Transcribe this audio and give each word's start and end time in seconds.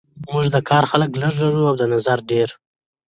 موږ 0.31 0.45
د 0.55 0.57
کار 0.69 0.83
خلک 0.91 1.11
لږ 1.21 1.33
لرو 1.41 1.61
او 1.69 1.75
د 1.81 1.83
نظر 1.93 2.17
ډیر 2.31 2.49